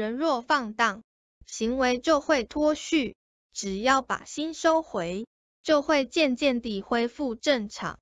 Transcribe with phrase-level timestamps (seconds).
[0.00, 1.04] 人若放荡
[1.44, 3.16] 行为就会脱序。
[3.52, 5.26] 只要把心收回
[5.62, 7.98] 就会渐渐地恢复正常。